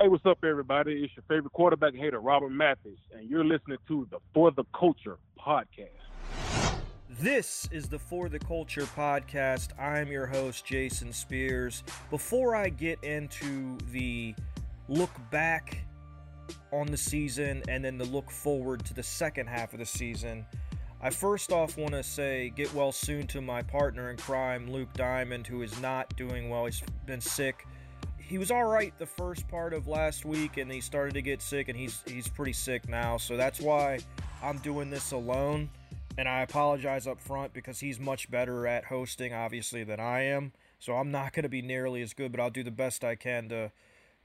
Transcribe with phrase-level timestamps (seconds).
[0.00, 1.04] Hey, what's up, everybody?
[1.04, 5.18] It's your favorite quarterback hater, Robert Mathis, and you're listening to the For the Culture
[5.38, 5.90] podcast.
[7.10, 9.78] This is the For the Culture podcast.
[9.78, 11.84] I'm your host, Jason Spears.
[12.08, 14.34] Before I get into the
[14.88, 15.84] look back
[16.72, 20.46] on the season and then the look forward to the second half of the season,
[21.02, 24.94] I first off want to say get well soon to my partner in crime, Luke
[24.94, 26.64] Diamond, who is not doing well.
[26.64, 27.66] He's been sick.
[28.30, 31.42] He was all right the first part of last week, and he started to get
[31.42, 33.16] sick, and he's he's pretty sick now.
[33.16, 33.98] So that's why
[34.40, 35.68] I'm doing this alone
[36.16, 40.52] and I apologize up front because he's much better at hosting, obviously, than I am.
[40.78, 43.16] So I'm not going to be nearly as good, but I'll do the best I
[43.16, 43.72] can to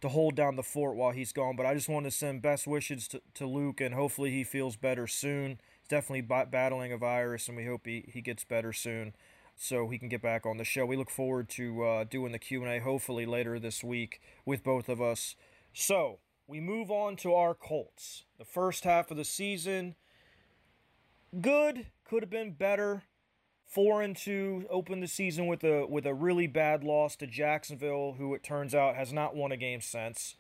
[0.01, 1.55] to hold down the fort while he's gone.
[1.55, 4.75] But I just want to send best wishes to, to Luke, and hopefully he feels
[4.75, 5.57] better soon.
[5.79, 9.15] He's definitely battling a virus, and we hope he, he gets better soon
[9.55, 10.85] so he can get back on the show.
[10.85, 15.01] We look forward to uh, doing the Q&A hopefully later this week with both of
[15.01, 15.35] us.
[15.73, 18.25] So we move on to our Colts.
[18.37, 19.95] The first half of the season
[21.41, 23.03] good, could have been better.
[23.65, 28.15] Four and two opened the season with a with a really bad loss to Jacksonville,
[28.17, 30.35] who it turns out has not won a game since.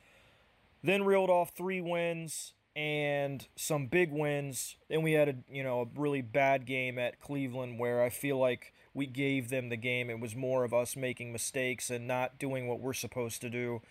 [0.83, 4.77] Then reeled off three wins and some big wins.
[4.89, 8.37] Then we had a you know a really bad game at Cleveland where I feel
[8.37, 10.09] like we gave them the game.
[10.09, 13.81] It was more of us making mistakes and not doing what we're supposed to do,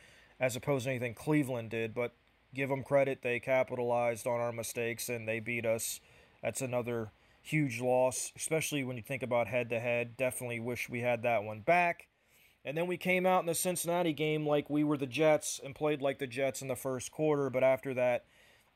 [0.41, 1.95] as opposed to anything Cleveland did.
[1.95, 2.15] But
[2.55, 6.01] give them credit; they capitalized on our mistakes and they beat us.
[6.43, 10.17] That's another huge loss, especially when you think about head to head.
[10.17, 12.09] Definitely wish we had that one back.
[12.65, 15.75] And then we came out in the Cincinnati game like we were the Jets and
[15.75, 18.25] played like the Jets in the first quarter, but after that,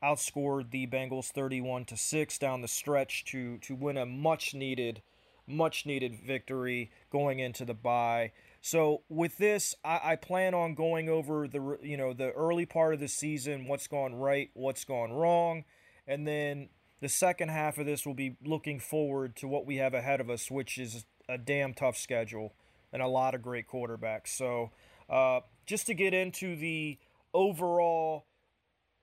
[0.03, 5.01] outscored the Bengals 31 to 6 down the stretch to to win a much needed
[5.49, 8.31] much needed victory going into the bye.
[8.61, 12.93] So with this, I, I, plan on going over the you know the early part
[12.93, 15.63] of the season, what's gone right, what's gone wrong,
[16.05, 16.69] and then
[16.99, 20.29] the second half of this will be looking forward to what we have ahead of
[20.29, 22.53] us, which is a damn tough schedule
[22.91, 24.29] and a lot of great quarterbacks.
[24.29, 24.71] So,
[25.09, 26.97] uh, just to get into the
[27.33, 28.25] overall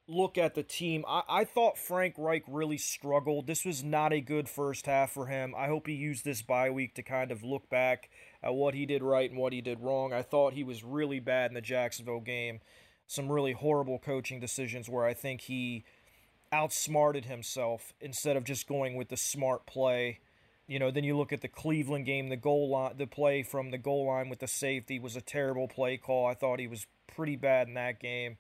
[0.08, 3.46] look at the team, I, I thought Frank Reich really struggled.
[3.46, 5.54] This was not a good first half for him.
[5.56, 8.10] I hope he used this bye week to kind of look back
[8.42, 10.12] at what he did right and what he did wrong.
[10.12, 12.60] I thought he was really bad in the Jacksonville game.
[13.08, 15.84] Some really horrible coaching decisions where I think he
[16.52, 20.20] outsmarted himself instead of just going with the smart play.
[20.68, 23.70] You know, then you look at the Cleveland game, the goal line, the play from
[23.70, 26.26] the goal line with the safety was a terrible play call.
[26.26, 28.38] I thought he was pretty bad in that game.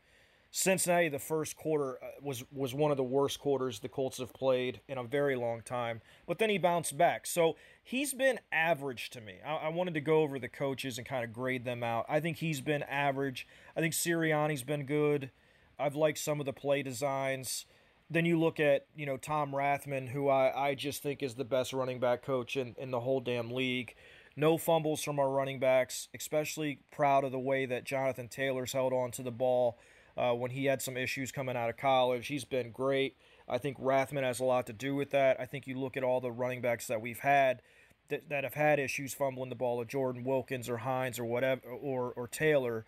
[0.58, 4.32] Cincinnati, the first quarter uh, was was one of the worst quarters the Colts have
[4.32, 6.00] played in a very long time.
[6.26, 9.34] But then he bounced back, so he's been average to me.
[9.46, 12.06] I, I wanted to go over the coaches and kind of grade them out.
[12.08, 13.46] I think he's been average.
[13.76, 15.30] I think Sirianni's been good.
[15.78, 17.66] I've liked some of the play designs.
[18.08, 21.44] Then you look at, you know, Tom Rathman, who I, I just think is the
[21.44, 23.94] best running back coach in, in the whole damn league.
[24.34, 28.94] No fumbles from our running backs, especially proud of the way that Jonathan Taylor's held
[28.94, 29.76] on to the ball
[30.16, 32.28] uh, when he had some issues coming out of college.
[32.28, 33.16] He's been great.
[33.48, 35.40] I think Rathman has a lot to do with that.
[35.40, 37.62] I think you look at all the running backs that we've had
[38.08, 41.62] that, that have had issues fumbling the ball, of Jordan Wilkins or Hines or whatever,
[41.68, 42.84] or, or Taylor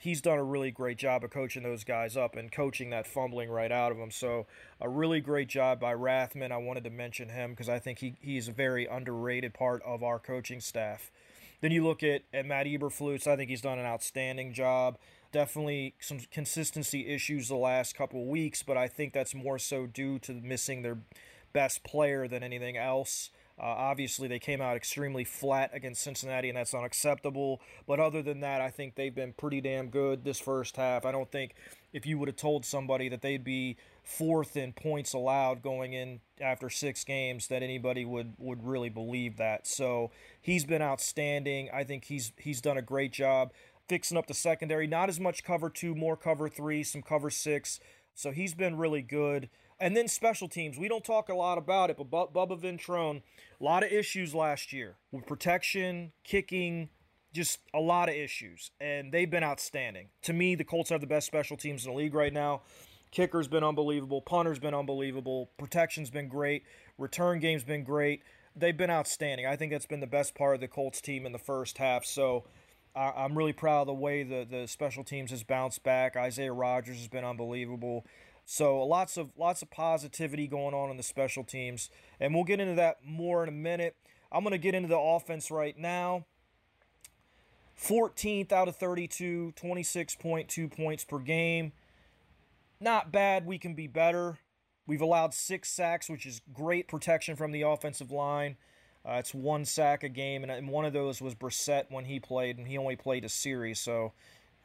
[0.00, 3.50] he's done a really great job of coaching those guys up and coaching that fumbling
[3.50, 4.10] right out of them.
[4.10, 4.46] So
[4.80, 6.50] a really great job by Rathman.
[6.50, 10.02] I wanted to mention him because I think he, he's a very underrated part of
[10.02, 11.10] our coaching staff.
[11.60, 13.26] Then you look at, at Matt Eberflus.
[13.26, 14.98] I think he's done an outstanding job.
[15.32, 20.18] Definitely some consistency issues the last couple weeks, but I think that's more so due
[20.20, 20.98] to missing their
[21.52, 23.30] best player than anything else.
[23.60, 27.60] Uh, obviously, they came out extremely flat against Cincinnati, and that's unacceptable.
[27.86, 31.04] But other than that, I think they've been pretty damn good this first half.
[31.04, 31.54] I don't think
[31.92, 36.20] if you would have told somebody that they'd be fourth in points allowed going in
[36.40, 39.66] after six games, that anybody would would really believe that.
[39.66, 41.68] So he's been outstanding.
[41.70, 43.52] I think he's he's done a great job
[43.90, 44.86] fixing up the secondary.
[44.86, 47.80] Not as much cover two, more cover three, some cover six.
[48.14, 49.50] So he's been really good.
[49.80, 50.78] And then special teams.
[50.78, 53.22] We don't talk a lot about it, but Bubba Ventrone,
[53.60, 56.90] a lot of issues last year with protection, kicking,
[57.32, 58.70] just a lot of issues.
[58.80, 60.10] And they've been outstanding.
[60.22, 62.62] To me, the Colts have the best special teams in the league right now.
[63.10, 64.20] Kicker's been unbelievable.
[64.20, 65.50] Punter's been unbelievable.
[65.58, 66.62] Protection's been great.
[66.96, 68.22] Return game's been great.
[68.54, 69.46] They've been outstanding.
[69.46, 72.04] I think that's been the best part of the Colts team in the first half.
[72.04, 72.44] So
[72.94, 76.16] I'm really proud of the way the, the special teams has bounced back.
[76.16, 78.04] Isaiah Rodgers has been unbelievable.
[78.44, 81.88] So lots of lots of positivity going on in the special teams,
[82.18, 83.96] and we'll get into that more in a minute.
[84.32, 86.24] I'm going to get into the offense right now.
[87.80, 91.72] 14th out of 32, 26.2 points per game.
[92.78, 93.46] not bad.
[93.46, 94.38] We can be better.
[94.86, 98.56] We've allowed six sacks, which is great protection from the offensive line.
[99.06, 102.20] Uh, it's one sack a game, and, and one of those was Brissett when he
[102.20, 104.12] played, and he only played a series, so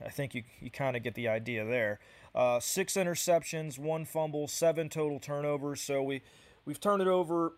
[0.05, 1.99] I think you, you kind of get the idea there.
[2.33, 5.79] Uh, six interceptions, one fumble, seven total turnovers.
[5.79, 6.21] So we
[6.65, 7.53] we've turned it over,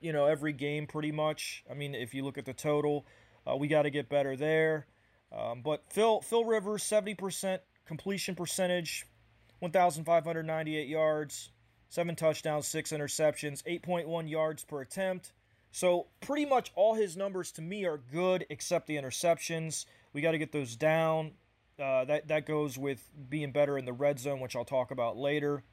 [0.00, 1.62] you know, every game pretty much.
[1.70, 3.06] I mean, if you look at the total,
[3.48, 4.86] uh, we got to get better there.
[5.30, 9.06] Um, but Phil Phil Rivers, seventy percent completion percentage,
[9.60, 11.50] one thousand five hundred ninety eight yards,
[11.88, 15.32] seven touchdowns, six interceptions, eight point one yards per attempt.
[15.76, 19.84] So pretty much all his numbers to me are good except the interceptions.
[20.14, 21.32] We got to get those down.
[21.78, 25.18] Uh, that that goes with being better in the red zone, which I'll talk about
[25.18, 25.64] later.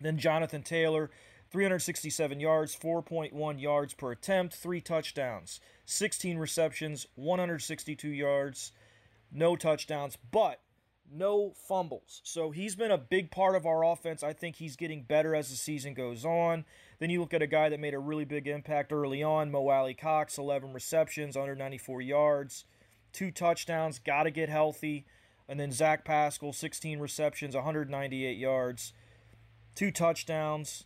[0.00, 1.08] Then Jonathan Taylor,
[1.52, 8.72] 367 yards, 4.1 yards per attempt, three touchdowns, 16 receptions, 162 yards,
[9.30, 10.58] no touchdowns, but
[11.08, 12.20] no fumbles.
[12.24, 14.22] So he's been a big part of our offense.
[14.22, 16.64] I think he's getting better as the season goes on.
[17.02, 19.68] Then you look at a guy that made a really big impact early on, Mo
[19.68, 22.64] Alie-Cox, 11 receptions, 194 yards
[23.12, 25.06] two touchdowns, got to get healthy.
[25.48, 28.92] And then Zach Pascal, 16 receptions, 198 yards,
[29.74, 30.84] two touchdowns,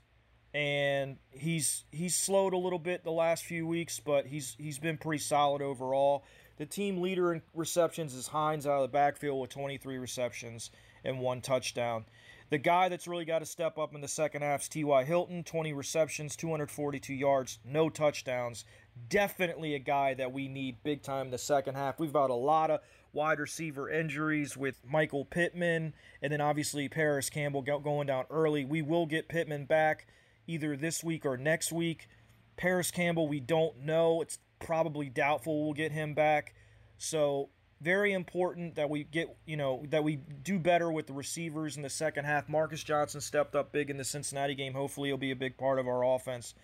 [0.55, 4.97] and he's he's slowed a little bit the last few weeks, but he's he's been
[4.97, 6.25] pretty solid overall.
[6.57, 10.71] The team leader in receptions is Hines out of the backfield with 23 receptions
[11.05, 12.07] and one touchdown.
[12.49, 15.05] The guy that's really got to step up in the second half is T.Y.
[15.05, 18.65] Hilton, 20 receptions, 242 yards, no touchdowns.
[19.09, 21.99] Definitely a guy that we need big time in the second half.
[21.99, 22.81] We've got a lot of
[23.13, 28.65] wide receiver injuries with Michael Pittman and then obviously Parris Campbell going down early.
[28.65, 30.07] We will get Pittman back
[30.47, 32.09] either this week or next week.
[32.57, 34.21] Parris Campbell, we don't know.
[34.21, 36.55] It's probably doubtful we'll get him back.
[36.97, 37.49] So
[37.81, 41.83] very important that we get, you know, that we do better with the receivers in
[41.83, 42.49] the second half.
[42.49, 44.73] Marcus Johnson stepped up big in the Cincinnati game.
[44.73, 46.55] Hopefully, he'll be a big part of our offense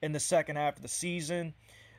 [0.00, 1.54] in the second half of the season.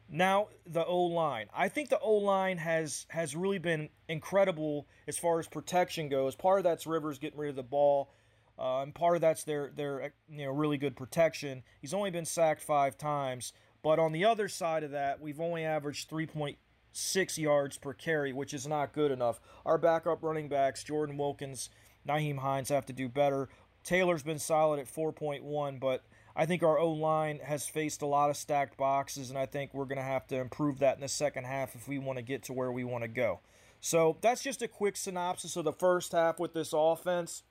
[0.10, 1.48] Now, the O line.
[1.56, 6.36] I think the O line has has really been incredible as far as protection goes.
[6.36, 8.12] Part of that's Rivers getting rid of the ball.
[8.60, 11.64] Uh, and part of that's their their you know really good protection.
[11.81, 15.66] He's only been sacked five times, but on the other side of that, we've only
[15.66, 16.58] averaged 3.8
[16.94, 19.42] six yards per carry, which is not good enough.
[19.66, 21.69] Our backup running backs, Jordan Wilkins,
[22.07, 23.50] Nyheim Hines, have to do better.
[23.84, 26.04] Taylor's been solid at 4.1, but
[26.36, 29.74] I think our O line has faced a lot of stacked boxes, and I think
[29.74, 32.24] we're going to have to improve that in the second half if we want to
[32.24, 33.42] get to where we want to go.
[33.81, 37.44] So that's just a quick synopsis of the first half with this offense.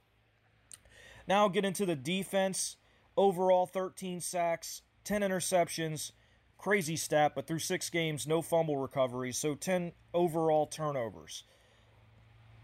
[1.29, 2.77] Now I'll get into the defense.
[3.17, 6.13] Overall, 13 sacks, 10 interceptions,
[6.63, 11.43] crazy stat, but through six games, no fumble recoveries, so 10 overall turnovers.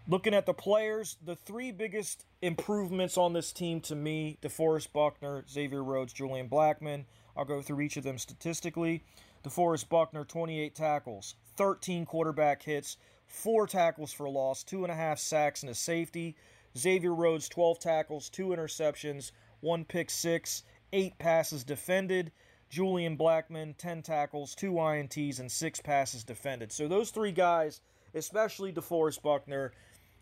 [0.06, 5.44] Looking at the players, the three biggest improvements on this team to me DeForest Buckner,
[5.50, 7.04] Xavier Rhodes, Julian Blackmon.
[7.36, 9.02] I'll go through each of them statistically.
[9.44, 15.18] DeForest Buckner, 28 tackles, 13 quarterback hits, four tackles for loss, two and a half
[15.18, 16.36] sacks, and a safety.
[16.76, 20.62] Xavier Rhodes, 12 tackles, two interceptions, one pick six,
[20.92, 22.30] eight passes defended.
[22.68, 26.72] Julian Blackmon, 10 tackles, 2 INTs, and 6 passes defended.
[26.72, 27.80] So those three guys,
[28.14, 29.72] especially DeForest Buckner,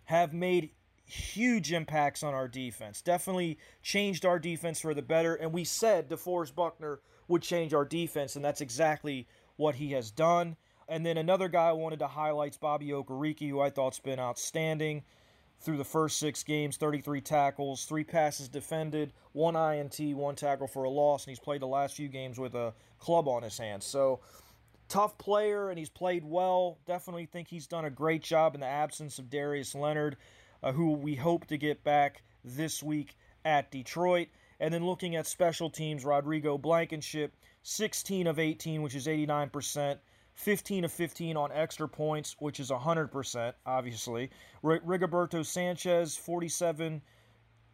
[0.05, 0.71] have made
[1.05, 3.03] huge impacts on our defense.
[3.03, 5.35] Definitely changed our defense for the better.
[5.35, 9.27] And we said DeForest Buckner would change our defense, and that's exactly
[9.57, 10.57] what he has done.
[10.89, 14.21] And then another guy I wanted to highlight is Bobby Okereke, who I thought's been
[14.21, 15.03] outstanding
[15.61, 20.85] through the first six games 33 tackles, three passes defended, one INT, one tackle for
[20.85, 23.85] a loss, and he's played the last few games with a club on his hands.
[23.85, 24.21] So,
[24.89, 26.79] tough player, and he's played well.
[26.87, 30.17] Definitely think he's done a great job in the absence of Darius Leonard,
[30.63, 34.29] uh, who we hope to get back this week at Detroit.
[34.61, 39.99] And then looking at special teams, Rodrigo Blankenship, 16 of 18, which is 89%.
[40.37, 44.31] 15 of 15 on extra points, which is 100%, obviously.
[44.63, 47.03] Rigoberto Sanchez, 47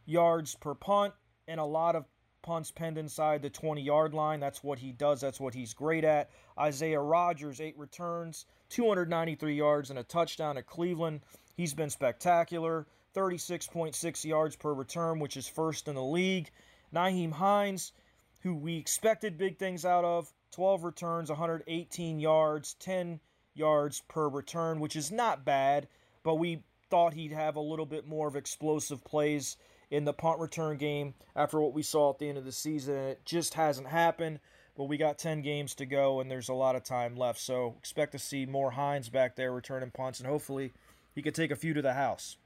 [0.07, 1.13] yards per punt,
[1.49, 2.05] and a lot of
[2.43, 4.41] punts penned inside the 20 yard line.
[4.41, 6.31] That's what he does, that's what he's great at.
[6.59, 11.21] Isaiah Rodgers, eight returns, 293 yards, and a touchdown at Cleveland.
[11.57, 12.87] He's been spectacular.
[13.15, 16.51] 36.6 yards per return, which is first in the league.
[16.95, 17.93] Nyheim Hines,
[18.41, 23.21] who we expected big things out of, 12 returns, 118 yards, 10
[23.55, 25.89] yards per return, which is not bad,
[26.23, 29.57] but we thought he'd have a little bit more of explosive plays
[29.91, 32.95] in the punt return game after what we saw at the end of the season.
[32.95, 34.41] It just hasn't happened,
[34.77, 37.41] but we got 10 games to go and there's a lot of time left.
[37.41, 40.73] So expect to see more Hines back there returning punts, and hopefully
[41.15, 42.37] he could take a few to the house.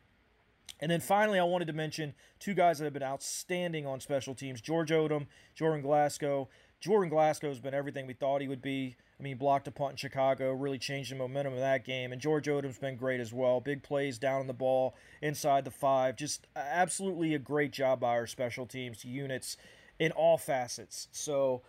[0.81, 4.35] And then finally, I wanted to mention two guys that have been outstanding on special
[4.35, 6.49] teams George Odom, Jordan Glasgow.
[6.81, 8.97] Jordan Glasgow has been everything we thought he would be.
[9.19, 12.13] I mean, he blocked a punt in Chicago, really changed the momentum of that game.
[12.13, 13.61] And George Odom's been great as well.
[13.61, 16.17] Big plays down on the ball, inside the five.
[16.17, 19.57] Just absolutely a great job by our special teams units
[19.99, 21.09] in all facets.
[21.13, 21.63] So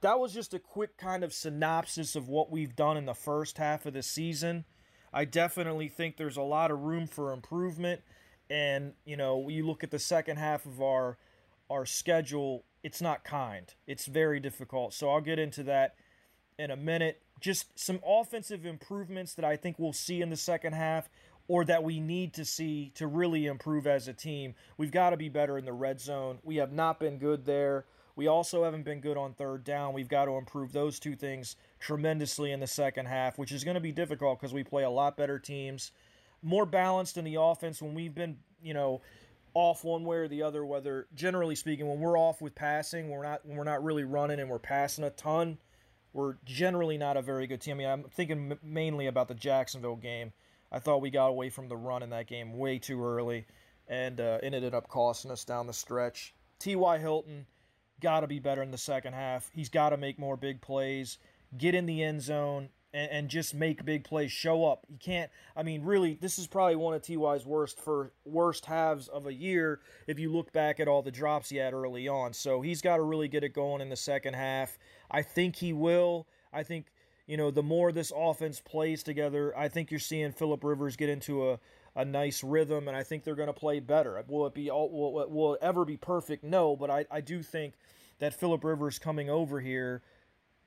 [0.00, 3.58] that was just a quick kind of synopsis of what we've done in the first
[3.58, 4.64] half of the season.
[5.12, 8.00] I definitely think there's a lot of room for improvement.
[8.50, 11.18] And, you know, you look at the second half of our
[11.70, 13.72] our schedule, it's not kind.
[13.86, 14.92] It's very difficult.
[14.92, 15.96] So I'll get into that
[16.58, 17.22] in a minute.
[17.40, 21.08] Just some offensive improvements that I think we'll see in the second half
[21.48, 24.54] or that we need to see to really improve as a team.
[24.76, 26.38] We've got to be better in the red zone.
[26.42, 27.86] We have not been good there.
[28.16, 29.94] We also haven't been good on third down.
[29.94, 33.74] We've got to improve those two things tremendously in the second half, which is going
[33.74, 35.90] to be difficult because we play a lot better teams,
[36.42, 39.00] more balanced in the offense when we've been, you know,
[39.54, 40.64] off one way or the other.
[40.64, 44.40] Whether generally speaking, when we're off with passing, we're not when we're not really running
[44.40, 45.58] and we're passing a ton.
[46.12, 47.74] We're generally not a very good team.
[47.74, 50.32] I mean, I'm thinking mainly about the Jacksonville game.
[50.70, 53.46] I thought we got away from the run in that game way too early,
[53.88, 56.34] and uh, it ended up costing us down the stretch.
[56.58, 56.98] T.Y.
[56.98, 57.46] Hilton
[58.00, 59.50] got to be better in the second half.
[59.52, 61.18] He's got to make more big plays,
[61.56, 64.32] get in the end zone, and, and just make big plays.
[64.32, 64.86] Show up.
[64.88, 65.30] You can't.
[65.54, 69.34] I mean, really, this is probably one of Ty's worst for worst halves of a
[69.34, 72.32] year if you look back at all the drops he had early on.
[72.32, 74.78] So he's got to really get it going in the second half.
[75.10, 76.26] I think he will.
[76.52, 76.86] I think
[77.26, 81.10] you know the more this offense plays together, I think you're seeing Philip Rivers get
[81.10, 81.58] into a
[81.96, 84.22] a nice rhythm, and I think they're going to play better.
[84.26, 86.42] Will it be all, will will it ever be perfect?
[86.42, 87.74] No, but I, I do think
[88.18, 90.02] that Philip Rivers coming over here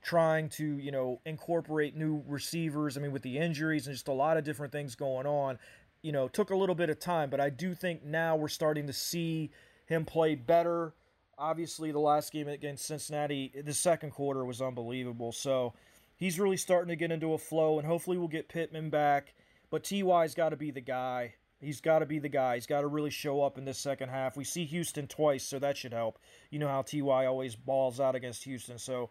[0.08, 2.98] trying to you know incorporate new receivers.
[2.98, 5.60] I mean, with the injuries and just a lot of different things going on,
[6.02, 7.30] you know, took a little bit of time.
[7.30, 9.52] But I do think now we're starting to see
[9.86, 10.94] him play better.
[11.38, 15.34] Obviously, the last game against Cincinnati, the second quarter was unbelievable.
[15.34, 15.74] So
[16.16, 19.34] he's really starting to get into a flow, and hopefully we'll get Pittman back.
[19.70, 21.36] But Ty's got to be the guy.
[21.60, 22.56] He's got to be the guy.
[22.56, 24.38] He's got to really show up in this second half.
[24.38, 26.18] We see Houston twice, so that should help.
[26.50, 29.10] You know how Ty always balls out against Houston, so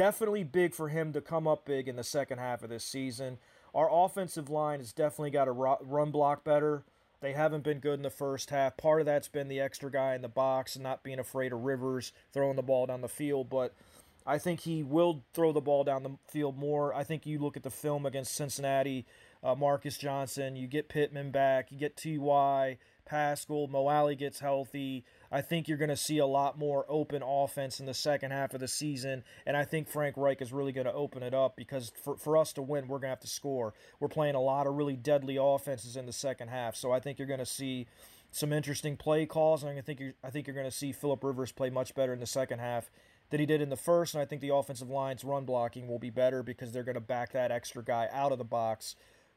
[0.00, 3.36] definitely big for him to come up big in the second half of this season.
[3.74, 6.84] Our offensive line has definitely got to run block better.
[7.20, 8.78] They haven't been good in the first half.
[8.78, 11.64] Part of that's been the extra guy in the box and not being afraid of
[11.64, 13.74] Rivers throwing the ball down the field, but
[14.26, 16.94] I think he will throw the ball down the field more.
[16.94, 19.04] I think you look at the film against Cincinnati,
[19.44, 25.04] uh, Marcus Johnson, you get Pittman back, you get Ty, Pascal, Mo Alley gets healthy.
[25.32, 28.52] I think you're going to see a lot more open offense in the second half
[28.52, 31.56] of the season, and I think Frank Reich is really going to open it up
[31.56, 33.72] because for, for us to win, we're going to have to score.
[34.00, 37.18] We're playing a lot of really deadly offenses in the second half, so I think
[37.18, 37.86] you're going to see
[38.32, 41.22] some interesting play calls, and I think you're, I think you're going to see Philip
[41.22, 42.90] Rivers play much better in the second half
[43.30, 45.98] than he did in the first, and I think the offensive line's run blocking will
[45.98, 48.96] be better because they're going to back that extra guy out of the box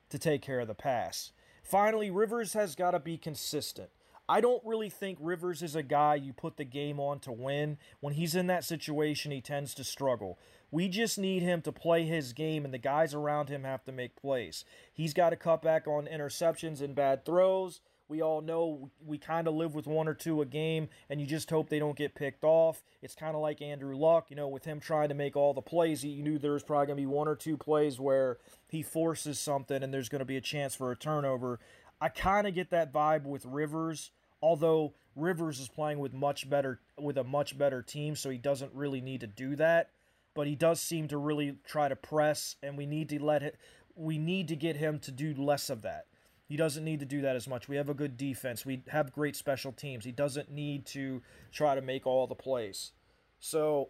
[0.10, 1.32] to take care of the pass.
[1.64, 3.90] Finally, Rivers has got to be consistent.
[4.30, 7.78] I don't really think Rivers is a guy you put the game on to win.
[8.00, 10.40] When he's in that situation, he tends to struggle.
[10.72, 13.92] We just need him to play his game, and the guys around him have to
[13.92, 14.64] make plays.
[14.94, 17.82] He's got to cut back on interceptions and bad throws.
[18.08, 21.28] We all know we kind of live with one or two a game, and you
[21.28, 22.84] just hope they don't get picked off.
[23.02, 25.62] It's kind of like Andrew Luck, you know, with him trying to make all the
[25.62, 26.04] plays.
[26.04, 28.38] You knew there was probably going to be one or two plays where
[28.70, 31.60] he forces something and there's going to be a chance for a turnover.
[32.04, 36.80] I kind of get that vibe with Rivers, although Rivers is playing with much better
[37.00, 39.92] with a much better team, so he doesn't really need to do that.
[40.36, 43.58] But he does seem to really try to press, and we need to let it.
[43.96, 46.06] We need to get him to do less of that
[46.54, 47.68] he doesn't need to do that as much.
[47.68, 48.66] We have a good defense.
[48.66, 50.06] We have great special teams.
[50.06, 52.92] He doesn't need to try to make all the plays.
[53.40, 53.90] So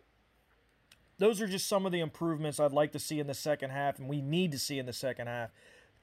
[1.18, 4.00] those are just some of the improvements I'd like to see in the second half
[4.00, 5.50] and we need to see in the second half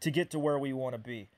[0.01, 1.29] to get to where we want to be.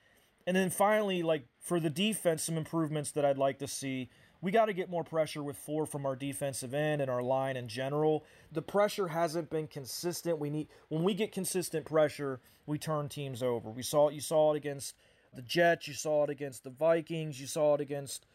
[0.47, 4.09] And then finally, like for the defense, some improvements that I'd like to see
[4.43, 7.57] we got to get more pressure with four from our defensive end and our line
[7.57, 8.25] in general.
[8.51, 10.39] The pressure hasn't been consistent.
[10.39, 13.71] We need when we get consistent pressure, we turn teams over.
[13.71, 14.15] We saw it.
[14.15, 14.97] You saw it against
[15.33, 15.87] the Jets.
[15.87, 17.41] You saw it against the Vikings.
[17.41, 18.27] You saw it against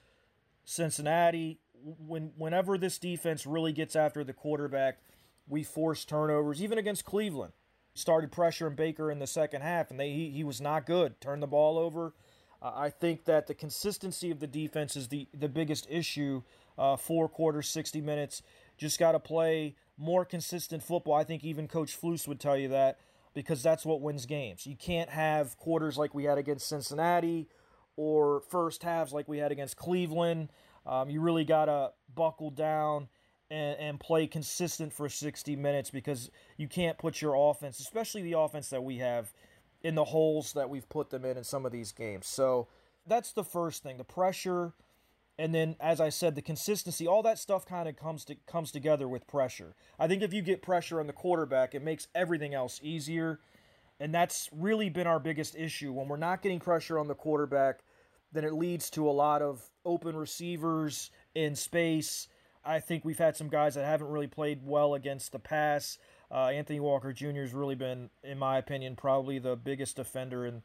[0.64, 1.60] Cincinnati.
[1.84, 5.00] When whenever this defense really gets after the quarterback,
[5.46, 6.64] we force turnovers.
[6.64, 7.52] Even against Cleveland,
[7.98, 11.20] started pressuring Baker in the second half, and they he, he was not good.
[11.20, 12.14] Turned the ball over.
[12.62, 16.44] Uh, I think that the consistency of the defense is the, the biggest issue.
[16.78, 18.44] Uh, four quarters, 60 minutes.
[18.78, 21.16] Just got to play more consistent football.
[21.16, 23.00] I think even Coach Flus would tell you that
[23.34, 24.68] because that's what wins games.
[24.68, 27.48] You can't have quarters like we had against Cincinnati
[27.96, 30.50] or first halves like we had against Cleveland.
[30.86, 33.10] Um, you really got to buckle down
[33.50, 38.38] and, and play consistent for 60 minutes because you can't put your offense, especially the
[38.38, 39.34] offense that we have,
[39.84, 42.28] in the holes that we've put them in in some of these games.
[42.28, 42.68] So
[43.06, 44.74] that's the first thing the pressure.
[45.40, 48.72] And then, as I said, the consistency, all that stuff kind of comes to comes
[48.72, 49.76] together with pressure.
[50.00, 53.40] I think if you get pressure on the quarterback, it makes everything else easier.
[54.00, 55.92] And that's really been our biggest issue.
[55.92, 57.82] When we're not getting pressure on the quarterback,
[58.32, 62.28] then it leads to a lot of open receivers in space.
[62.68, 65.98] I think we've had some guys that haven't really played well against the pass.
[66.30, 67.42] Uh, Anthony Walker Jr.
[67.42, 70.62] has really been, in my opinion, probably the biggest offender in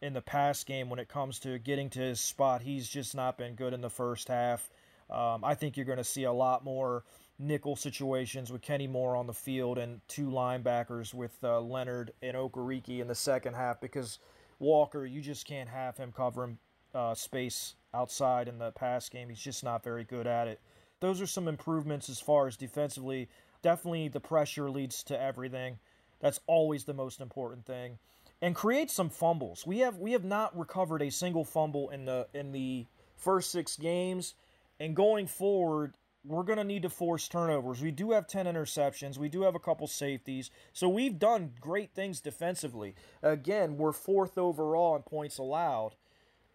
[0.00, 2.62] in the pass game when it comes to getting to his spot.
[2.62, 4.68] He's just not been good in the first half.
[5.08, 7.04] Um, I think you're going to see a lot more
[7.38, 12.36] nickel situations with Kenny Moore on the field and two linebackers with uh, Leonard and
[12.36, 14.18] Okereke in the second half because
[14.58, 16.58] Walker, you just can't have him covering
[16.94, 19.28] uh, space outside in the pass game.
[19.28, 20.60] He's just not very good at it.
[21.02, 23.28] Those are some improvements as far as defensively.
[23.60, 25.80] Definitely the pressure leads to everything.
[26.20, 27.98] That's always the most important thing.
[28.40, 29.66] And create some fumbles.
[29.66, 33.76] We have we have not recovered a single fumble in the in the first 6
[33.78, 34.34] games
[34.78, 35.94] and going forward
[36.24, 37.82] we're going to need to force turnovers.
[37.82, 39.18] We do have 10 interceptions.
[39.18, 40.52] We do have a couple safeties.
[40.72, 42.94] So we've done great things defensively.
[43.24, 45.96] Again, we're fourth overall in points allowed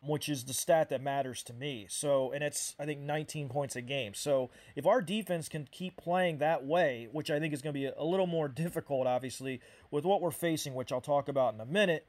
[0.01, 1.87] which is the stat that matters to me.
[1.89, 4.13] So, and it's I think 19 points a game.
[4.13, 7.79] So, if our defense can keep playing that way, which I think is going to
[7.79, 9.61] be a little more difficult, obviously,
[9.91, 12.07] with what we're facing, which I'll talk about in a minute,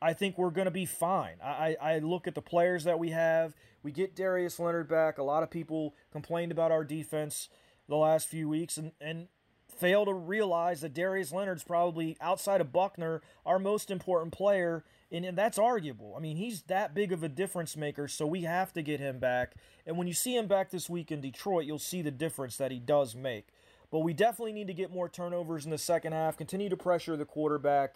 [0.00, 1.36] I think we're going to be fine.
[1.42, 3.54] I, I look at the players that we have.
[3.82, 5.16] We get Darius Leonard back.
[5.16, 7.48] A lot of people complained about our defense
[7.88, 9.28] the last few weeks, and, and
[9.68, 15.36] fail to realize that Darius Leonard's probably outside of Buckner our most important player and
[15.36, 16.14] that's arguable.
[16.16, 19.18] I mean, he's that big of a difference maker, so we have to get him
[19.18, 19.54] back.
[19.86, 22.72] And when you see him back this week in Detroit, you'll see the difference that
[22.72, 23.48] he does make.
[23.90, 27.16] But we definitely need to get more turnovers in the second half, continue to pressure
[27.16, 27.94] the quarterback,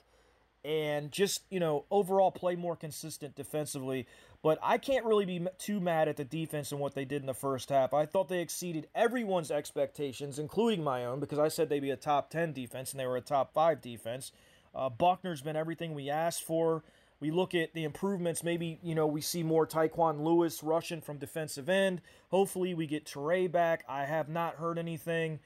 [0.65, 4.07] and just, you know, overall play more consistent defensively.
[4.43, 7.27] But I can't really be too mad at the defense and what they did in
[7.27, 7.93] the first half.
[7.93, 11.97] I thought they exceeded everyone's expectations, including my own, because I said they'd be a
[11.97, 14.31] top 10 defense, and they were a top 5 defense.
[14.75, 16.85] Uh, Buckner's been everything we asked for
[17.21, 18.43] we look at the improvements.
[18.43, 22.01] Maybe, you know, we see more Tyquan Lewis rushing from defensive end.
[22.31, 23.85] Hopefully, we get Turay back.
[23.89, 25.41] I have not heard anything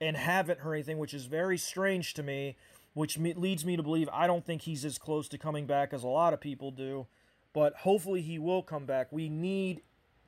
[0.00, 2.56] and haven't heard anything, which is very strange to me,
[2.94, 6.02] which leads me to believe I don't think he's as close to coming back as
[6.02, 7.06] a lot of people do.
[7.52, 9.12] But hopefully, he will come back.
[9.12, 9.82] We need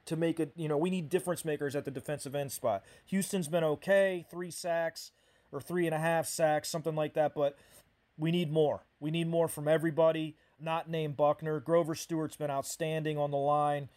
[0.05, 2.85] to make it, you know, we need difference makers at the defensive end spot.
[3.07, 5.13] Houston's been okay, three sacks
[5.53, 7.57] or three and a half sacks, something like that, but
[8.19, 8.85] we need more.
[9.01, 11.61] We need more from everybody not named Buckner.
[11.61, 13.89] Grover Stewart's been outstanding on the line.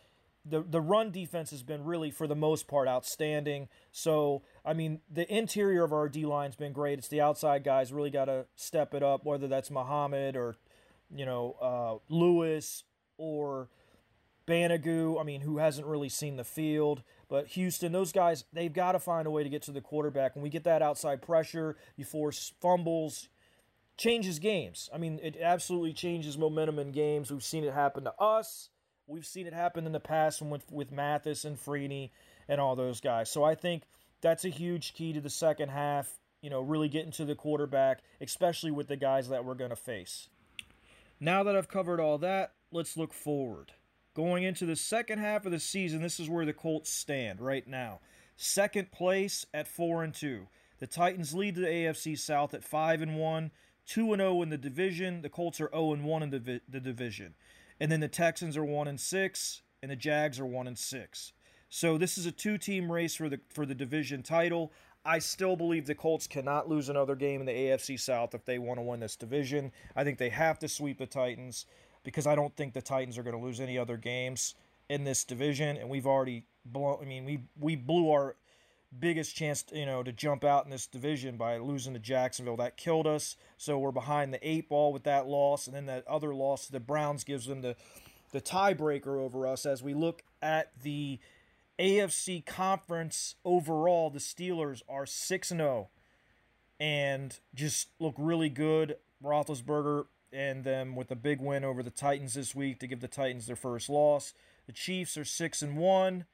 [0.46, 3.68] The, the run defense has been really, for the most part, outstanding.
[3.92, 7.00] So, I mean, the interior of our D line's been great.
[7.00, 10.56] It's the outside guys really got to step it up, whether that's Muhammad or,
[11.10, 12.84] you know, uh, Lewis
[13.18, 13.70] or
[14.48, 17.02] Banogu, I mean, who hasn't really seen the field.
[17.28, 20.36] But Houston, those guys, they've got to find a way to get to the quarterback.
[20.36, 23.30] When we get that outside pressure, you force fumbles,
[23.98, 24.90] changes games.
[24.94, 27.32] I mean, it absolutely changes momentum in games.
[27.32, 28.70] We've seen it happen to us.
[29.08, 32.12] We've seen it happen in the past with with Mathis and Freeney
[32.48, 33.30] and all those guys.
[33.30, 33.84] So I think
[34.22, 36.20] that's a huge key to the second half.
[36.42, 39.76] You know, really getting to the quarterback, especially with the guys that we're going to
[39.76, 40.30] face.
[41.20, 43.72] Now that I've covered all that, let's look forward.
[44.14, 47.68] Going into the second half of the season, this is where the Colts stand right
[47.68, 48.00] now.
[48.38, 50.48] Second place at 4 and 2.
[50.80, 53.52] The Titans lead the AFC South at 5 and 1.
[53.88, 55.22] 2 and 0 in the division.
[55.22, 57.36] The Colts are 0 and 1 in the, the division.
[57.80, 61.34] And then the Texans are 1 and 6 and the Jags are 1 and 6.
[61.70, 64.72] So this is a two-team race for the for the division title.
[65.04, 68.58] I still believe the Colts cannot lose another game in the AFC South if they
[68.58, 69.72] want to win this division.
[69.96, 71.66] I think they have to sweep the Titans
[72.04, 74.56] because I don't think the Titans are going to lose any other games
[74.90, 78.36] in this division and we've already blown I mean we we blew our
[79.00, 82.58] biggest chance, to, you know, to jump out in this division by losing to Jacksonville.
[82.58, 83.36] That killed us.
[83.58, 86.72] So we're behind the eight ball with that loss, and then that other loss to
[86.72, 87.76] the Browns gives them the
[88.32, 91.20] the tiebreaker over us as we look at the
[91.80, 94.10] AFC conference overall.
[94.10, 95.90] The Steelers are six and zero, oh
[96.80, 98.98] and just look really good.
[99.24, 103.08] Roethlisberger and them with a big win over the Titans this week to give the
[103.08, 104.34] Titans their first loss.
[104.68, 106.26] The Chiefs are six and one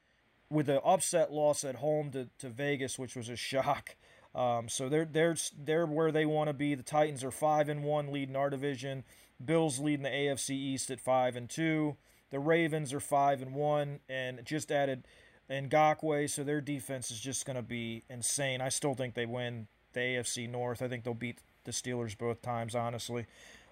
[0.51, 3.95] with an upset loss at home to, to Vegas, which was a shock.
[4.35, 6.75] Um, so they're they're they're where they want to be.
[6.75, 9.03] The Titans are five and one, leading our division.
[9.43, 11.97] Bills leading the AFC East at five and two.
[12.29, 15.05] The Ravens are five and one, and just added
[15.49, 18.61] Ngakoue, so their defense is just going to be insane.
[18.61, 20.81] I still think they win the AFC North.
[20.81, 23.25] I think they'll beat the Steelers both times, honestly.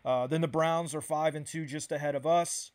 [0.03, 2.71] Uh, then the Browns are five and two, just ahead of us,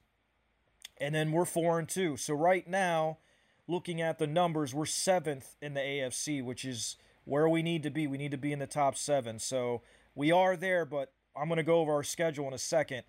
[0.99, 2.17] and then we're four and two.
[2.17, 3.19] So right now,
[3.67, 7.91] looking at the numbers, we're seventh in the AFC, which is where we need to
[7.91, 8.07] be.
[8.07, 9.39] We need to be in the top seven.
[9.39, 9.83] So
[10.15, 13.05] we are there, but I'm going to go over our schedule in a second.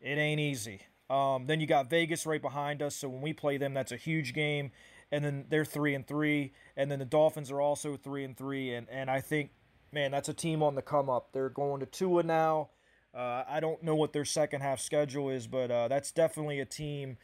[0.00, 0.82] It ain't easy.
[1.10, 2.94] Um, then you got Vegas right behind us.
[2.94, 4.70] So when we play them, that's a huge game.
[5.10, 6.52] And then they're three and three.
[6.76, 8.74] And then the Dolphins are also three and three.
[8.74, 9.50] And and I think,
[9.90, 11.32] man, that's a team on the come up.
[11.32, 12.70] They're going to Tua now.
[13.14, 16.66] Uh, I don't know what their second half schedule is, but uh, that's definitely a
[16.66, 17.16] team.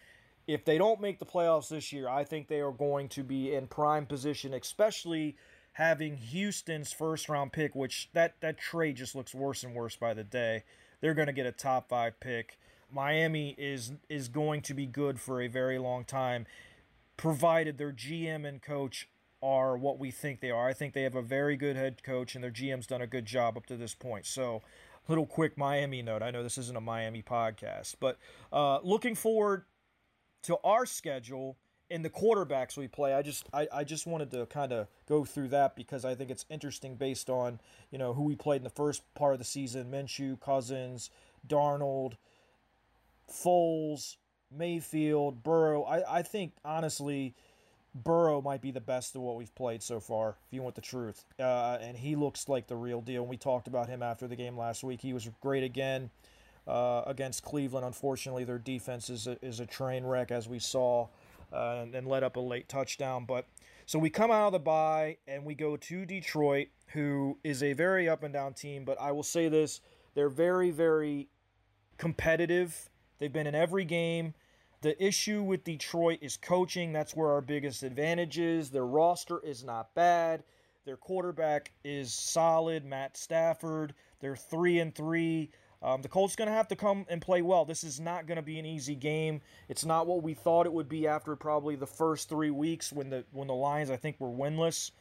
[0.46, 3.54] If they don't make the playoffs this year, I think they are going to be
[3.54, 5.36] in prime position, especially
[5.72, 10.14] having Houston's first round pick, which that, that trade just looks worse and worse by
[10.14, 10.64] the day.
[11.00, 12.58] They're going to get a top five pick.
[12.90, 16.46] Miami is is going to be good for a very long time,
[17.16, 19.08] provided their GM and coach
[19.42, 20.68] are what we think they are.
[20.68, 23.26] I think they have a very good head coach, and their GM's done a good
[23.26, 24.24] job up to this point.
[24.26, 24.62] So,
[25.08, 26.22] little quick Miami note.
[26.22, 28.18] I know this isn't a Miami podcast, but
[28.52, 29.64] uh, looking forward
[30.44, 31.56] to our schedule
[31.90, 33.14] and the quarterbacks we play.
[33.14, 36.30] I just I, I just wanted to kind of go through that because I think
[36.30, 39.44] it's interesting based on you know who we played in the first part of the
[39.44, 41.10] season: Minshew, Cousins,
[41.46, 42.14] Darnold.
[43.30, 44.16] Foles,
[44.50, 45.82] Mayfield, Burrow.
[45.84, 47.34] I, I think honestly,
[47.94, 50.80] Burrow might be the best of what we've played so far, if you want the
[50.80, 51.24] truth.
[51.38, 53.22] Uh, and he looks like the real deal.
[53.22, 55.00] And we talked about him after the game last week.
[55.00, 56.10] He was great again
[56.66, 57.86] uh, against Cleveland.
[57.86, 61.08] Unfortunately, their defense is a, is a train wreck, as we saw,
[61.52, 63.24] uh, and, and let up a late touchdown.
[63.26, 63.46] But
[63.86, 67.72] so we come out of the bye and we go to Detroit, who is a
[67.72, 68.84] very up and down team.
[68.84, 69.80] But I will say this:
[70.14, 71.28] they're very, very
[71.98, 74.34] competitive They've been in every game.
[74.80, 76.92] The issue with Detroit is coaching.
[76.92, 78.70] That's where our biggest advantage is.
[78.70, 80.44] Their roster is not bad.
[80.84, 83.94] Their quarterback is solid, Matt Stafford.
[84.20, 85.50] They're three and three.
[85.84, 87.66] Um, the Colts going to have to come and play well.
[87.66, 89.42] This is not going to be an easy game.
[89.68, 93.10] It's not what we thought it would be after probably the first three weeks when
[93.10, 94.92] the when the Lions I think were winless.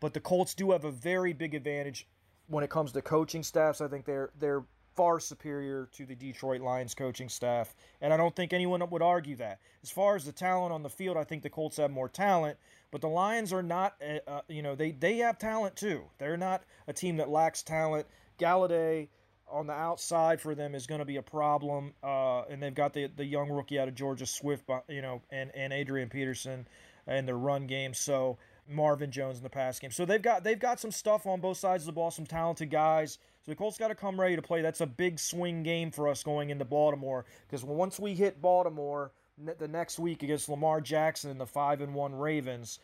[0.00, 2.08] But the Colts do have a very big advantage
[2.48, 3.80] when it comes to coaching staffs.
[3.80, 4.64] I think they're they're
[4.96, 9.36] far superior to the Detroit Lions coaching staff, and I don't think anyone would argue
[9.36, 9.60] that.
[9.84, 12.58] As far as the talent on the field, I think the Colts have more talent,
[12.90, 16.04] but the Lions are not, uh, uh, you know, they, they have talent too.
[16.18, 18.06] They're not a team that lacks talent.
[18.38, 19.08] Golladay
[19.50, 22.92] on the outside for them is going to be a problem, uh, and they've got
[22.92, 26.66] the, the young rookie out of Georgia, Swift, you know, and, and Adrian Peterson
[27.06, 27.94] in their run game.
[27.94, 29.90] So Marvin Jones in the pass game.
[29.90, 32.70] So they've got they've got some stuff on both sides of the ball, some talented
[32.70, 33.18] guys.
[33.44, 34.62] So the Colts got to come ready to play.
[34.62, 39.12] That's a big swing game for us going into Baltimore because once we hit Baltimore
[39.58, 42.80] the next week against Lamar Jackson and the five and one Ravens,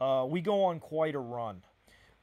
[0.00, 1.62] uh, we go on quite a run.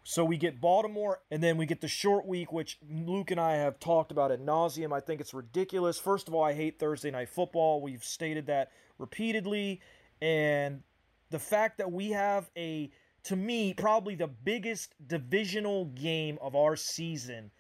[0.04, 3.56] So we get Baltimore, and then we get the short week, which Luke and I
[3.56, 4.92] have talked about at nauseum.
[4.92, 6.00] I think it's ridiculous.
[6.00, 7.82] First of all, I hate Thursday night football.
[7.82, 9.80] We've stated that repeatedly,
[10.22, 10.82] and
[11.30, 12.92] the fact that we have a,
[13.26, 17.52] to me, probably the biggest divisional game of our season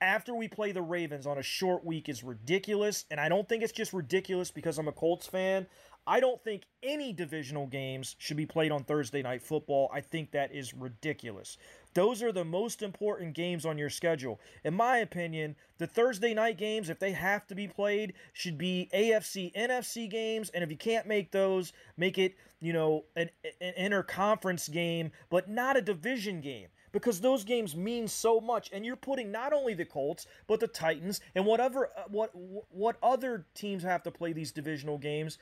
[0.00, 3.04] after we play the Ravens on a short week is ridiculous.
[3.10, 5.66] And I don't think it's just ridiculous because I'm a Colts fan.
[6.06, 9.90] I don't think any divisional games should be played on Thursday night football.
[9.92, 11.56] I think that is ridiculous.
[11.94, 14.40] Those are the most important games on your schedule.
[14.64, 18.90] In my opinion, the Thursday night games, if they have to be played, should be
[18.92, 20.50] AFC, NFC games.
[20.50, 25.48] And if you can't make those, make it, you know, an, an interconference game, but
[25.48, 29.74] not a division game because those games mean so much and you're putting not only
[29.74, 32.30] the Colts but the Titans and whatever uh, what
[32.70, 35.38] what other teams have to play these divisional games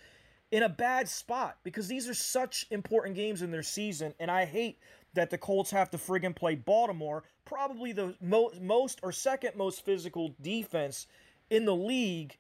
[0.53, 4.45] in a bad spot because these are such important games in their season and I
[4.45, 4.79] hate
[5.15, 9.85] that the Colts have to friggin' play Baltimore, probably the mo- most or second most
[9.85, 11.07] physical defense
[11.51, 12.37] in the league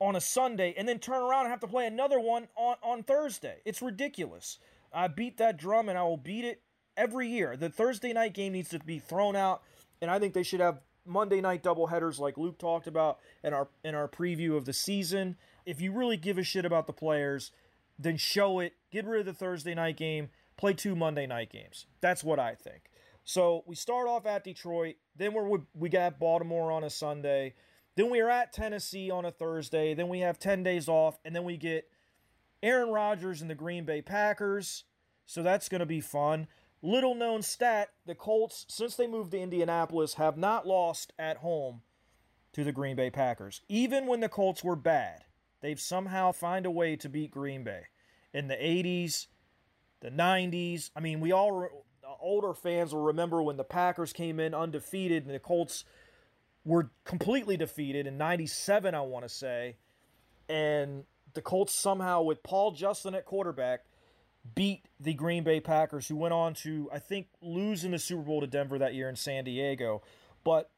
[0.00, 3.02] on a Sunday and then turn around and have to play another one on, on
[3.04, 3.58] Thursday.
[3.64, 4.58] It's ridiculous.
[4.92, 6.60] I beat that drum and I will beat it
[6.96, 7.56] every year.
[7.56, 9.62] The Thursday night game needs to be thrown out,
[10.00, 13.52] and I think they should have Monday night double headers like Luke talked about in
[13.54, 15.36] our in our preview of the season.
[15.66, 17.52] If you really give a shit about the players,
[17.98, 18.74] then show it.
[18.90, 20.30] Get rid of the Thursday night game.
[20.56, 21.86] Play two Monday night games.
[22.00, 22.90] That's what I think.
[23.24, 24.96] So we start off at Detroit.
[25.16, 27.54] Then we're we got Baltimore on a Sunday.
[27.96, 29.94] Then we are at Tennessee on a Thursday.
[29.94, 31.18] Then we have 10 days off.
[31.24, 31.88] And then we get
[32.62, 34.84] Aaron Rodgers and the Green Bay Packers.
[35.26, 36.48] So that's going to be fun.
[36.80, 41.82] Little known stat the Colts, since they moved to Indianapolis, have not lost at home
[42.52, 43.60] to the Green Bay Packers.
[43.68, 45.24] Even when the Colts were bad,
[45.62, 47.84] they've somehow find a way to beat Green Bay.
[48.34, 49.26] In the 80s,
[50.00, 51.68] the 90s, I mean, we all
[52.20, 55.84] older fans will remember when the Packers came in undefeated and the Colts
[56.64, 59.76] were completely defeated in 97 I want to say
[60.48, 63.84] and the Colts somehow with Paul Justin at quarterback
[64.54, 68.22] beat the Green Bay Packers, who went on to, I think, lose in the Super
[68.22, 70.02] Bowl to Denver that year in San Diego.
[70.44, 70.70] But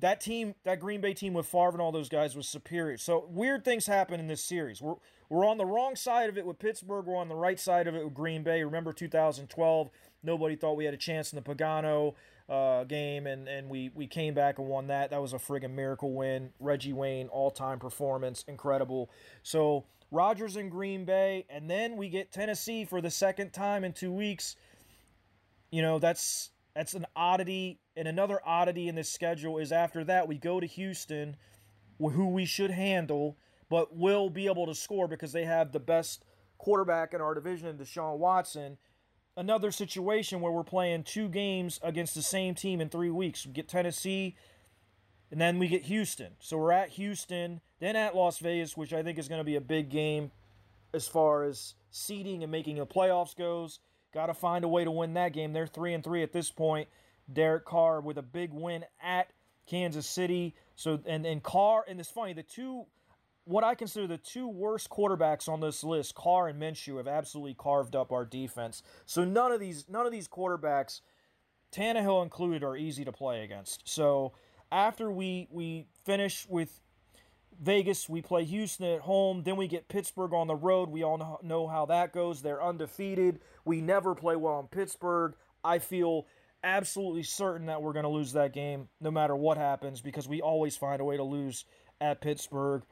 [0.00, 2.96] that team, that Green Bay team with Favre and all those guys was superior.
[2.98, 4.82] So weird things happen in this series.
[4.82, 4.96] We're
[5.30, 7.06] we're on the wrong side of it with Pittsburgh.
[7.06, 8.62] We're on the right side of it with Green Bay.
[8.62, 9.90] Remember 2012?
[10.22, 12.14] Nobody thought we had a chance in the Pagano
[12.48, 15.10] uh, game, and, and we, we came back and won that.
[15.10, 16.50] That was a friggin' miracle win.
[16.60, 19.10] Reggie Wayne, all time performance, incredible.
[19.42, 23.92] So Rodgers in Green Bay, and then we get Tennessee for the second time in
[23.92, 24.56] two weeks.
[25.70, 27.80] You know, that's that's an oddity.
[27.96, 31.36] And another oddity in this schedule is after that we go to Houston,
[31.98, 33.36] who we should handle,
[33.68, 36.24] but will be able to score because they have the best
[36.58, 38.78] quarterback in our division, Deshaun Watson.
[39.36, 43.44] Another situation where we're playing two games against the same team in three weeks.
[43.44, 44.36] We get Tennessee,
[45.30, 46.34] and then we get Houston.
[46.38, 49.56] So we're at Houston, then at Las Vegas, which I think is going to be
[49.56, 50.30] a big game
[50.92, 53.80] as far as seeding and making the playoffs goes.
[54.14, 55.52] Got to find a way to win that game.
[55.52, 56.88] They're three and three at this point.
[57.32, 59.30] Derek Carr with a big win at
[59.66, 60.54] Kansas City.
[60.76, 62.86] So and and Carr and it's funny the two
[63.44, 67.54] what I consider the two worst quarterbacks on this list, Carr and Minshew, have absolutely
[67.54, 68.82] carved up our defense.
[69.04, 71.00] So none of these none of these quarterbacks,
[71.72, 73.82] Tannehill included, are easy to play against.
[73.84, 74.32] So
[74.70, 76.80] after we we finish with
[77.60, 80.88] Vegas, we play Houston at home, then we get Pittsburgh on the road.
[80.90, 82.42] We all know how that goes.
[82.42, 83.40] They're undefeated.
[83.64, 85.34] We never play well in Pittsburgh.
[85.62, 86.26] I feel
[86.62, 90.40] absolutely certain that we're going to lose that game no matter what happens because we
[90.40, 91.64] always find a way to lose
[92.00, 92.82] at Pittsburgh.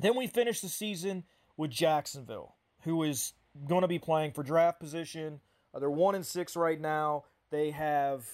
[0.00, 1.24] Then we finish the season
[1.56, 3.32] with Jacksonville, who is
[3.68, 5.40] going to be playing for draft position.
[5.78, 7.24] They're 1 and 6 right now.
[7.50, 8.26] They have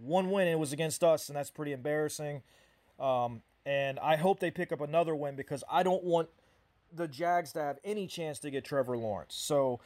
[0.00, 2.42] one win, it was against us, and that's pretty embarrassing.
[2.98, 6.28] Um, and I hope they pick up another win because I don't want
[6.94, 9.34] the Jags to have any chance to get Trevor Lawrence.
[9.34, 9.80] So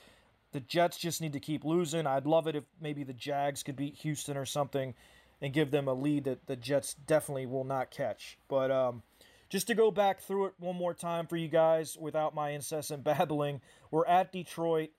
[0.53, 2.07] the Jets just need to keep losing.
[2.07, 4.95] I'd love it if maybe the Jags could beat Houston or something
[5.41, 8.39] and give them a lead that the Jets definitely will not catch.
[8.49, 9.03] But um,
[9.49, 13.05] just to go back through it one more time for you guys without my incessant
[13.05, 13.61] babbling,
[13.91, 14.91] we're at Detroit,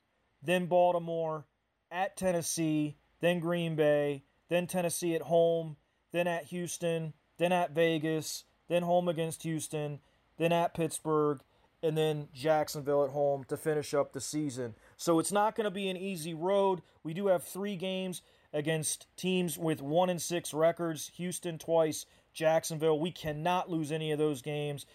[0.41, 1.45] then Baltimore,
[1.91, 5.77] at Tennessee, then Green Bay, then Tennessee at home,
[6.11, 9.99] then at Houston, then at Vegas, then home against Houston,
[10.37, 11.39] then at Pittsburgh,
[11.83, 14.75] and then Jacksonville at home to finish up the season.
[14.97, 16.81] So it's not going to be an easy road.
[17.03, 18.21] We do have three games
[18.53, 22.99] against teams with one and six records Houston twice, Jacksonville.
[22.99, 24.85] We cannot lose any of those games.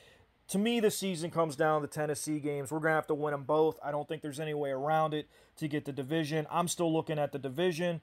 [0.48, 2.70] To me, the season comes down to the Tennessee games.
[2.70, 3.78] We're going to have to win them both.
[3.82, 6.46] I don't think there's any way around it to get the division.
[6.50, 8.00] I'm still looking at the division.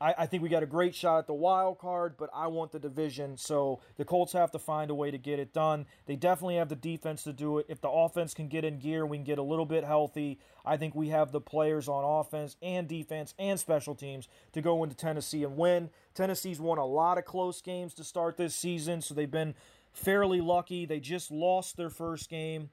[0.00, 2.72] I, I think we got a great shot at the wild card, but I want
[2.72, 3.36] the division.
[3.36, 5.86] So the Colts have to find a way to get it done.
[6.06, 7.66] They definitely have the defense to do it.
[7.68, 10.38] If the offense can get in gear, we can get a little bit healthy.
[10.64, 14.82] I think we have the players on offense and defense and special teams to go
[14.82, 15.90] into Tennessee and win.
[16.14, 19.54] Tennessee's won a lot of close games to start this season, so they've been
[19.92, 20.86] fairly lucky.
[20.86, 22.70] They just lost their first game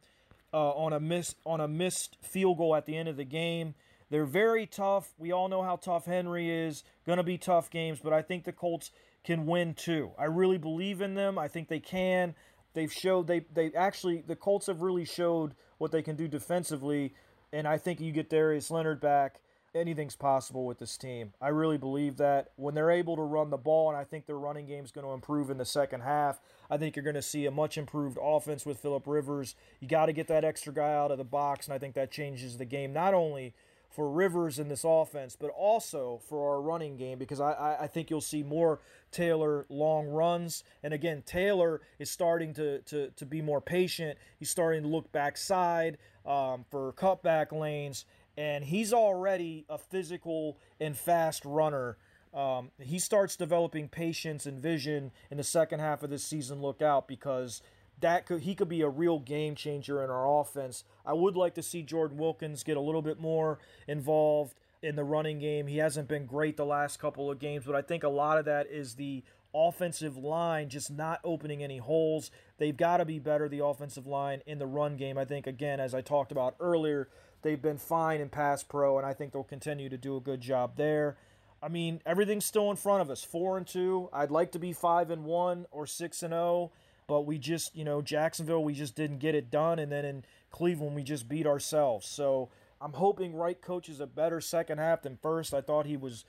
[0.54, 3.76] uh, on a miss on a missed field goal at the end of the game.
[4.10, 5.14] They're very tough.
[5.18, 6.84] We all know how tough Henry is.
[7.06, 8.92] Going to be tough games, but I think the Colts
[9.24, 10.12] can win too.
[10.18, 11.38] I really believe in them.
[11.38, 12.36] I think they can.
[12.74, 17.14] They've showed they they actually the Colts have really showed what they can do defensively,
[17.52, 19.42] and I think you get Darius Leonard back.
[19.76, 21.34] Anything's possible with this team.
[21.42, 24.38] I really believe that when they're able to run the ball, and I think their
[24.38, 26.40] running game is going to improve in the second half.
[26.70, 29.56] I think you're going to see a much improved offense with Philip Rivers.
[29.80, 32.12] You got to get that extra guy out of the box, and I think that
[32.12, 33.54] changes the game not only
[33.90, 38.10] for Rivers in this offense, but also for our running game because I, I think
[38.10, 38.80] you'll see more
[39.12, 40.64] Taylor long runs.
[40.84, 44.18] And again, Taylor is starting to, to, to be more patient.
[44.38, 48.06] He's starting to look backside um, for cutback lanes,
[48.38, 51.98] and he's already a physical and fast runner.
[52.34, 56.62] Um, he starts developing patience and vision in the second half of this season.
[56.62, 57.62] Look out because
[58.00, 60.84] that could he could be a real game changer in our offense.
[61.06, 65.04] I would like to see Jordan Wilkins get a little bit more involved in the
[65.04, 65.68] running game.
[65.68, 68.46] He hasn't been great the last couple of games, but I think a lot of
[68.46, 72.30] that is the offensive line just not opening any holes.
[72.60, 75.18] They've got to be better the offensive line in the run game.
[75.18, 77.10] I think again as I talked about earlier,
[77.42, 80.42] they've been fine in pass pro and I think they'll continue to do a good
[80.42, 81.18] job there.
[81.62, 83.24] I mean, everything's still in front of us.
[83.24, 84.10] 4 and 2.
[84.14, 86.72] I'd like to be 5 and 1 or 6 and 0.
[87.08, 89.80] But we just, you know, Jacksonville, we just didn't get it done.
[89.80, 92.06] And then in Cleveland, we just beat ourselves.
[92.06, 92.50] So
[92.82, 95.54] I'm hoping Reich coaches a better second half than first.
[95.54, 96.26] I thought he was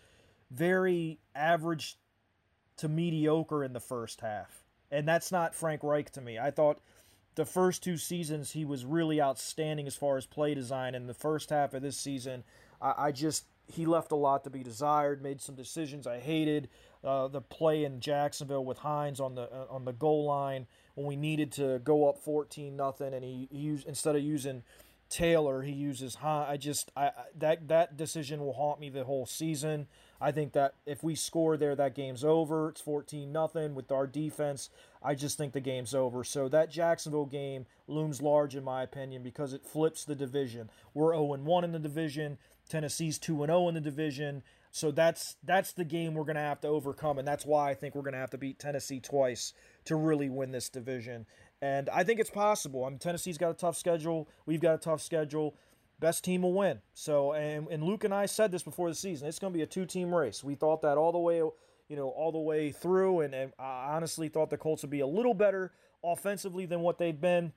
[0.51, 1.97] very average
[2.77, 4.63] to mediocre in the first half.
[4.91, 6.39] And that's not Frank Reich to me.
[6.39, 6.81] I thought
[7.35, 10.95] the first two seasons he was really outstanding as far as play design.
[10.95, 12.45] In the first half of this season,
[12.81, 15.23] I, I just he left a lot to be desired.
[15.23, 16.69] Made some decisions I hated.
[17.05, 21.07] Uh, the play in Jacksonville with Hines on the uh, on the goal line when
[21.07, 24.63] we needed to go up fourteen nothing, and he, he used instead of using
[25.09, 26.49] Taylor, he uses Hines.
[26.51, 29.87] I just I that that decision will haunt me the whole season.
[30.21, 32.71] I think that if we score there, that game's over.
[32.71, 34.69] It's 14 nothing with our defense.
[35.01, 36.25] I just think the game's over.
[36.25, 40.71] So that Jacksonville game looms large in my opinion because it flips the division.
[40.93, 42.39] We're 0 1 in the division.
[42.69, 44.43] Tennessee's 2 0 in the division.
[44.71, 47.75] So that's that's the game we're going to have to overcome and that's why I
[47.75, 49.55] think we're going to have to beat Tennessee twice
[49.87, 51.27] to really win this division.
[51.61, 52.85] And I think it's possible.
[52.85, 54.29] I mean Tennessee's got a tough schedule.
[54.47, 55.57] We've got a tough schedule
[56.01, 56.81] best team will win.
[56.95, 59.29] So, and, and Luke and I said this before the season.
[59.29, 60.45] It's going to be a two-team race.
[60.45, 63.95] We thought that all the way, you know, all the way through, and, and I
[63.95, 65.73] honestly thought the Colts would be a little better
[66.05, 67.53] offensively than what they've been,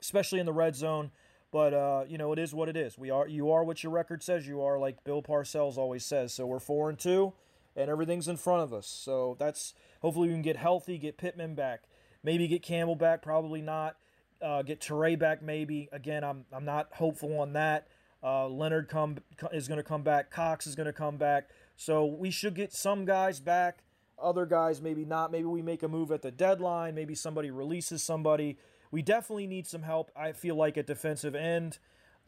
[0.00, 1.10] especially in the red zone.
[1.52, 2.98] But uh, you know, it is what it is.
[2.98, 6.34] We are you are what your record says you are, like Bill Parcells always says.
[6.34, 7.32] So we're four and two,
[7.74, 8.86] and everything's in front of us.
[8.86, 11.84] So that's hopefully we can get healthy, get Pittman back,
[12.22, 13.22] maybe get Campbell back.
[13.22, 13.96] Probably not
[14.42, 15.88] uh, get Turay back maybe.
[15.92, 17.88] Again, I'm I'm not hopeful on that.
[18.22, 19.18] Uh, Leonard come
[19.52, 20.30] is going to come back.
[20.30, 21.48] Cox is going to come back.
[21.76, 23.84] So we should get some guys back.
[24.18, 25.30] Other guys maybe not.
[25.30, 26.94] Maybe we make a move at the deadline.
[26.94, 28.58] Maybe somebody releases somebody.
[28.90, 30.10] We definitely need some help.
[30.16, 31.78] I feel like at defensive end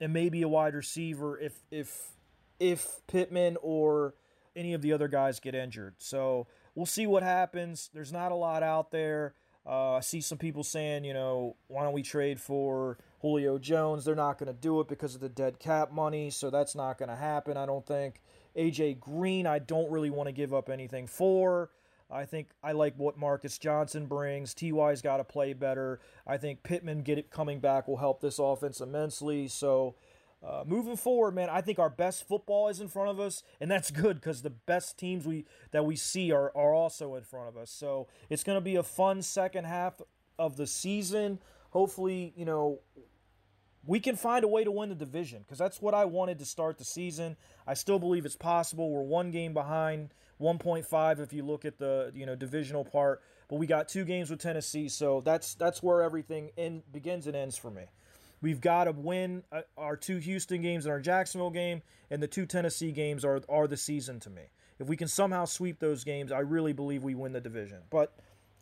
[0.01, 2.13] and maybe a wide receiver if if
[2.61, 4.15] if Pittman or
[4.57, 5.95] any of the other guys get injured.
[5.99, 7.91] So we'll see what happens.
[7.95, 9.35] There's not a lot out there.
[9.67, 14.05] Uh, I see some people saying, you know, why don't we trade for Julio Jones?
[14.05, 16.97] They're not going to do it because of the dead cap money, so that's not
[16.97, 18.23] going to happen, I don't think.
[18.57, 21.71] AJ Green, I don't really want to give up anything for.
[22.11, 24.55] I think I like what Marcus Johnson brings.
[24.55, 26.01] Ty's got to play better.
[26.27, 29.49] I think Pittman get it coming back will help this offense immensely.
[29.49, 29.95] So
[30.43, 33.71] uh, moving forward, man, I think our best football is in front of us, and
[33.71, 37.49] that's good because the best teams we that we see are are also in front
[37.49, 37.71] of us.
[37.71, 40.01] So it's going to be a fun second half
[40.39, 41.41] of the season.
[41.71, 42.81] Hopefully, you know,
[43.85, 46.45] we can find a way to win the division because that's what I wanted to
[46.45, 47.37] start the season.
[47.67, 48.91] I still believe it's possible.
[48.91, 53.57] We're one game behind, 1.5 if you look at the you know divisional part, but
[53.57, 57.57] we got two games with Tennessee, so that's that's where everything in, begins and ends
[57.57, 57.85] for me.
[58.41, 62.29] We've got to win uh, our two Houston games and our Jacksonville game, and the
[62.29, 64.43] two Tennessee games are are the season to me.
[64.79, 67.79] If we can somehow sweep those games, I really believe we win the division.
[67.91, 68.15] But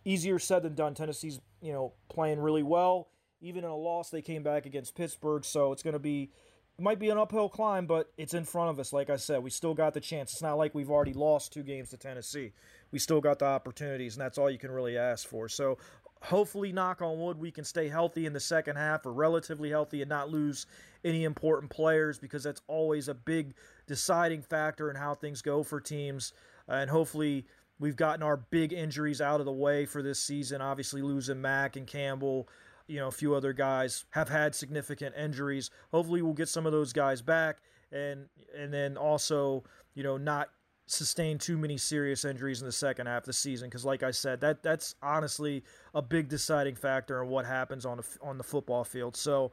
[0.05, 0.95] easier said than done.
[0.95, 3.09] Tennessee's you know playing really well.
[3.43, 6.31] Even in a loss, they came back against Pittsburgh, so it's going to be
[6.79, 8.93] it might be an uphill climb, but it's in front of us.
[8.93, 10.33] Like I said, we still got the chance.
[10.33, 12.53] It's not like we've already lost two games to Tennessee.
[12.91, 15.49] We still got the opportunities, and that's all you can really ask for.
[15.49, 15.79] So
[16.21, 20.03] hopefully, knock on wood, we can stay healthy in the second half or relatively healthy
[20.03, 20.67] and not lose
[21.03, 23.55] any important players because that's always a big
[23.87, 26.35] deciding factor in how things go for teams.
[26.69, 27.47] and hopefully,
[27.79, 30.61] we've gotten our big injuries out of the way for this season.
[30.61, 32.49] Obviously, losing Mack and Campbell.
[32.87, 35.71] You know, a few other guys have had significant injuries.
[35.91, 37.59] Hopefully, we'll get some of those guys back,
[37.93, 40.49] and and then also, you know, not
[40.87, 44.13] sustain too many serious injuries in the second half of the season because like I
[44.13, 48.45] said that that's honestly a big deciding factor in what happens on the on the
[48.45, 49.17] football field.
[49.17, 49.51] So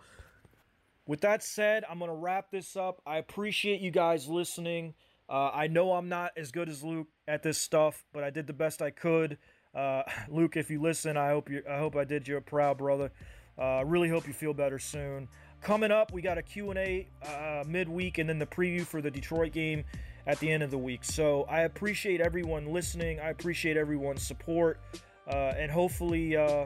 [1.05, 3.01] with that said, I'm going to wrap this up.
[3.05, 4.93] I appreciate you guys listening.
[5.29, 8.47] Uh, I know I'm not as good as Luke at this stuff, but I did
[8.47, 9.37] the best I could.
[9.73, 12.77] Uh, Luke, if you listen, I hope you I hope I did you a proud
[12.77, 13.11] brother.
[13.57, 15.27] I uh, really hope you feel better soon.
[15.61, 19.53] Coming up, we got a Q&A uh, midweek and then the preview for the Detroit
[19.53, 19.85] game
[20.25, 21.03] at the end of the week.
[21.03, 23.19] So I appreciate everyone listening.
[23.19, 24.79] I appreciate everyone's support.
[25.27, 26.65] Uh, and hopefully, uh,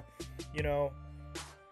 [0.53, 0.91] you know,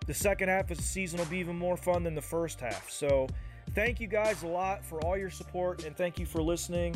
[0.05, 2.89] the second half of the season will be even more fun than the first half.
[2.91, 3.28] So
[3.74, 6.95] thank you guys a lot for all your support and thank you for listening.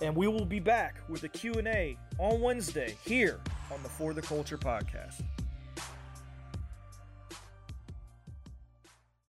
[0.00, 3.40] And we will be back with a Q&A on Wednesday here
[3.72, 5.22] on the For the Culture podcast.